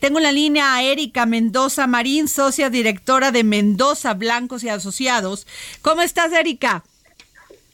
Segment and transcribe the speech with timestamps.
[0.00, 5.44] Tengo en la línea a Erika Mendoza Marín, socia directora de Mendoza Blancos y Asociados.
[5.82, 6.84] ¿Cómo estás, Erika?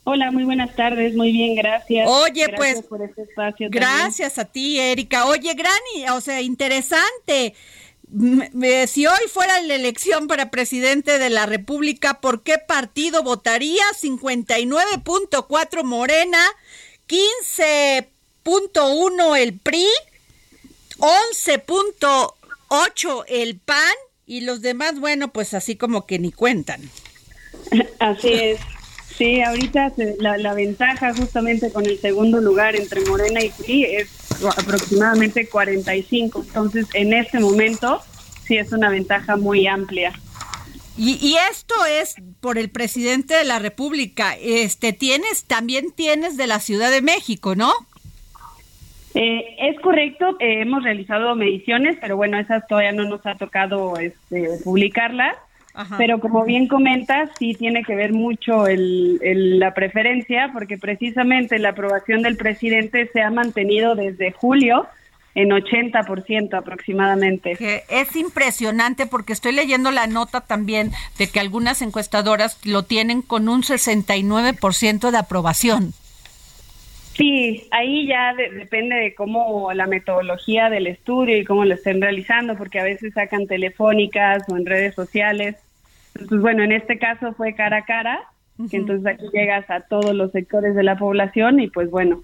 [0.05, 2.09] Hola, muy buenas tardes, muy bien, gracias.
[2.09, 3.69] Oye, gracias pues, por este espacio.
[3.71, 5.27] Gracias a ti, Erika.
[5.27, 7.55] Oye, Grani, o sea, interesante.
[8.87, 13.85] Si hoy fuera la elección para presidente de la República, ¿por qué partido votaría?
[14.01, 16.43] 59.4 Morena,
[17.07, 19.85] 15.1 el PRI,
[20.99, 23.95] 11.8 el PAN
[24.27, 26.91] y los demás, bueno, pues así como que ni cuentan.
[27.99, 28.61] Así es.
[29.17, 34.09] Sí, ahorita la, la, ventaja justamente con el segundo lugar entre Morena y PRI es
[34.57, 36.43] aproximadamente 45.
[36.49, 38.03] Entonces, en este momento,
[38.45, 40.19] sí es una ventaja muy amplia.
[40.97, 44.37] Y, y, esto es por el presidente de la República.
[44.37, 47.73] Este tienes, también tienes de la Ciudad de México, ¿no?
[49.15, 53.97] Eh, es correcto, eh, hemos realizado mediciones, pero bueno, esas todavía no nos ha tocado
[53.97, 55.37] este, publicarlas.
[55.99, 59.19] Pero como bien comentas, sí tiene que ver mucho el,
[59.59, 64.87] la preferencia, porque precisamente la aprobación del presidente se ha mantenido desde julio
[65.35, 67.57] en 80% aproximadamente.
[67.89, 73.49] es impresionante porque estoy leyendo la nota también de que algunas encuestadoras lo tienen con
[73.49, 75.93] un 69% de aprobación.
[77.15, 82.57] Sí, ahí ya depende de cómo la metodología del estudio y cómo lo estén realizando,
[82.57, 85.57] porque a veces sacan telefónicas o en redes sociales.
[86.15, 88.21] Entonces, bueno, en este caso fue cara a cara,
[88.69, 92.23] que entonces aquí llegas a todos los sectores de la población y pues bueno,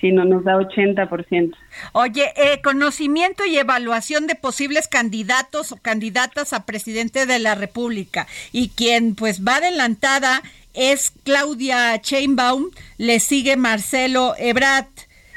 [0.00, 1.54] si no nos da 80%.
[1.92, 8.26] Oye, eh, conocimiento y evaluación de posibles candidatos o candidatas a presidente de la República
[8.50, 10.42] y quien pues va adelantada
[10.74, 14.88] es Claudia Chainbaum, le sigue Marcelo Ebrat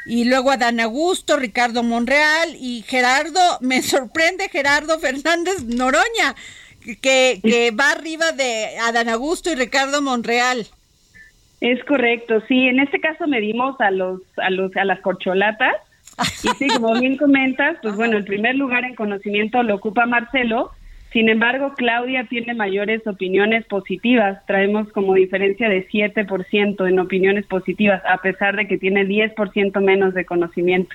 [0.06, 6.36] y luego Adán Augusto, Ricardo Monreal y Gerardo, me sorprende Gerardo Fernández Noroña
[7.02, 10.68] que, que va arriba de Adán Augusto y Ricardo Monreal.
[11.62, 12.68] Es correcto, sí.
[12.68, 15.74] En este caso medimos a los a los a las corcholatas
[16.44, 20.72] y sí, como bien comentas, pues bueno, el primer lugar en conocimiento lo ocupa Marcelo.
[21.16, 24.46] Sin embargo, Claudia tiene mayores opiniones positivas.
[24.48, 30.14] Traemos como diferencia de 7% en opiniones positivas, a pesar de que tiene 10% menos
[30.14, 30.94] de conocimiento.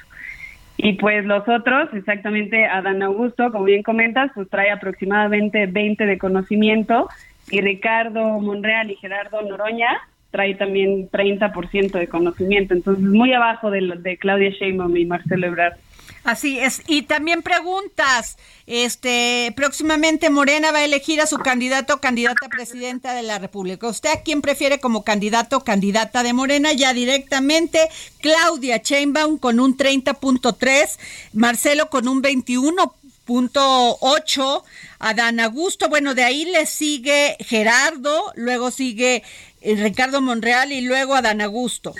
[0.76, 6.18] Y pues los otros, exactamente Adán Augusto, como bien comentas, pues trae aproximadamente 20 de
[6.18, 7.08] conocimiento
[7.50, 13.80] y Ricardo Monreal y Gerardo Noroña trae también 30% de conocimiento, entonces muy abajo de,
[14.00, 15.78] de Claudia Sheinbaum y Marcelo Ebrard.
[16.24, 16.82] Así es.
[16.86, 18.36] Y también preguntas,
[18.66, 23.38] este, próximamente Morena va a elegir a su candidato o candidata a presidenta de la
[23.38, 23.88] República.
[23.88, 26.72] ¿Usted a quién prefiere como candidato o candidata de Morena?
[26.72, 27.88] Ya directamente
[28.20, 30.98] Claudia Sheinbaum con un 30.3,
[31.32, 34.62] Marcelo con un 21.8,
[34.98, 39.22] Adán Augusto, bueno, de ahí le sigue Gerardo, luego sigue
[39.62, 41.94] eh, Ricardo Monreal y luego Adán Augusto.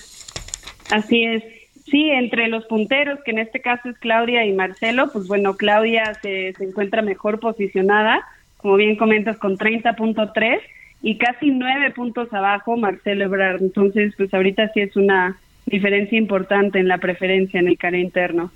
[0.90, 1.59] Así es.
[1.90, 6.14] Sí, entre los punteros, que en este caso es Claudia y Marcelo, pues bueno, Claudia
[6.22, 8.22] se, se encuentra mejor posicionada,
[8.58, 10.60] como bien comentas, con 30.3
[11.02, 13.62] y casi nueve puntos abajo Marcelo Ebrard.
[13.62, 18.50] Entonces, pues ahorita sí es una diferencia importante en la preferencia en el CARE interno.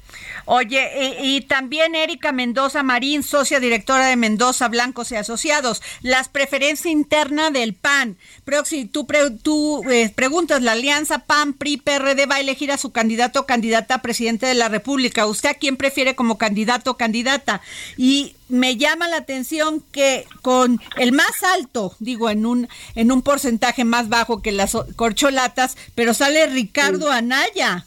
[0.46, 6.92] Oye, y, también Erika Mendoza Marín, socia directora de Mendoza Blancos y Asociados, las preferencias
[6.92, 8.16] internas del PAN.
[8.44, 9.06] Pero si tú,
[9.42, 14.02] tú eh, preguntas, la alianza PAN-PRI-PRD va a elegir a su candidato o candidata a
[14.02, 15.26] presidente de la República.
[15.26, 17.62] ¿Usted a quién prefiere como candidato o candidata?
[17.96, 23.22] Y me llama la atención que con el más alto, digo, en un, en un
[23.22, 27.84] porcentaje más bajo que las corcholatas, pero sale Ricardo Anaya.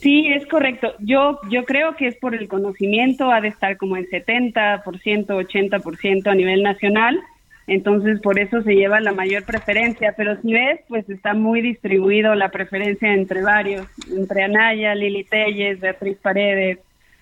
[0.00, 0.94] Sí, es correcto.
[1.00, 6.26] Yo, yo creo que es por el conocimiento, ha de estar como en 70%, 80%
[6.26, 7.18] a nivel nacional,
[7.66, 12.34] entonces por eso se lleva la mayor preferencia, pero si ves, pues está muy distribuido
[12.34, 16.78] la preferencia entre varios, entre Anaya, Lili Telles, Beatriz Paredes,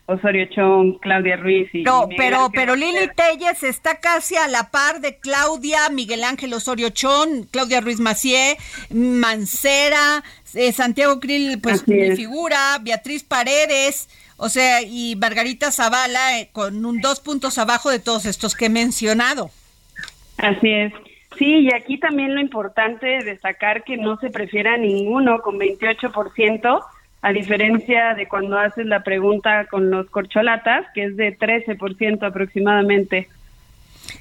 [0.06, 1.82] Osorio Chong, Claudia Ruiz y...
[1.82, 6.90] No, pero, pero Lili Telles está casi a la par de Claudia, Miguel Ángel Osorio
[6.90, 8.56] Chong, Claudia Ruiz Macié,
[8.90, 10.22] Mancera,
[10.54, 14.08] eh, Santiago Krill, pues mi figura, Beatriz Paredes,
[14.38, 18.66] O sea, y Margarita Zavala eh, con un dos puntos abajo de todos estos que
[18.66, 19.50] he mencionado.
[20.36, 20.92] Así es.
[21.38, 26.84] Sí, y aquí también lo importante es destacar que no se prefiera ninguno con 28%,
[27.22, 33.28] a diferencia de cuando haces la pregunta con los corcholatas, que es de 13% aproximadamente.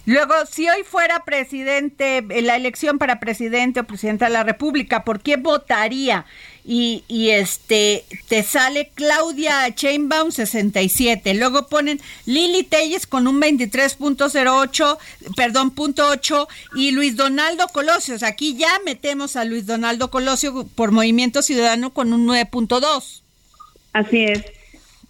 [0.05, 5.19] Luego, si hoy fuera presidente, la elección para presidente o presidenta de la República, ¿por
[5.19, 6.25] qué votaría?
[6.63, 11.33] Y, y este, te sale Claudia Chainbaum 67.
[11.33, 14.97] Luego ponen Lili Telles con un 23.08,
[15.35, 18.15] perdón, punto 8 y Luis Donaldo Colosio.
[18.21, 23.21] Aquí ya metemos a Luis Donaldo Colosio por Movimiento Ciudadano con un 9.2.
[23.93, 24.43] Así es.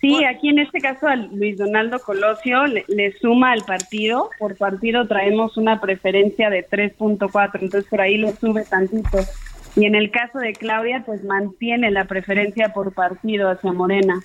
[0.05, 4.29] Sí, aquí en este caso a Luis Donaldo Colosio le, suma al partido.
[4.37, 9.17] Por partido traemos una preferencia de 3.4, entonces por ahí lo sube tantito.
[9.75, 14.21] Y en el caso de Claudia, pues mantiene la preferencia por partido hacia Morena.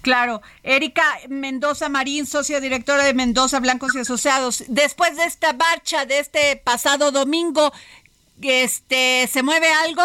[0.00, 0.42] Claro.
[0.62, 4.62] Erika Mendoza Marín, socia directora de Mendoza Blancos y Asociados.
[4.68, 7.72] Después de esta marcha de este pasado domingo,
[8.40, 10.04] este, ¿se mueve algo?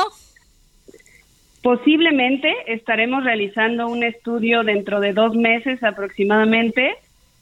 [1.61, 6.95] Posiblemente estaremos realizando un estudio dentro de dos meses aproximadamente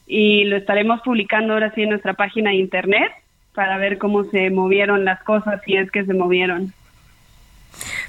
[0.06, 3.12] y lo estaremos publicando ahora sí en nuestra página de internet
[3.54, 6.74] para ver cómo se movieron las cosas, si es que se movieron.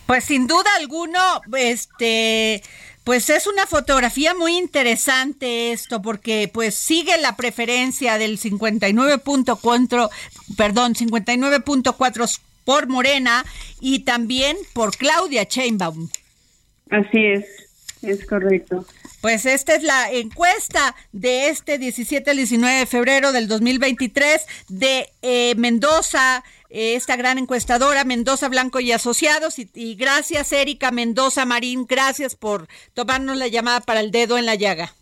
[0.06, 1.20] Pues sin duda alguno,
[1.58, 2.62] este,
[3.04, 10.10] pues es una fotografía muy interesante esto, porque pues sigue la preferencia del 59.4,
[10.58, 13.44] perdón, 59.4 por Morena
[13.82, 16.08] y también por Claudia Chainbaum.
[16.90, 17.46] Así es,
[18.02, 18.86] es correcto.
[19.22, 25.10] Pues esta es la encuesta de este 17 al 19 de febrero del 2023 de
[25.22, 29.60] eh, Mendoza, eh, esta gran encuestadora, Mendoza Blanco y Asociados.
[29.60, 34.46] Y, y gracias, Erika Mendoza Marín, gracias por tomarnos la llamada para el dedo en
[34.46, 34.94] la llaga.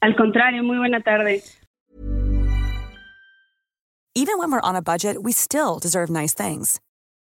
[0.00, 1.42] Al contrario, muy buena tarde.
[4.14, 6.80] Even when we're on a budget, we still deserve nice things.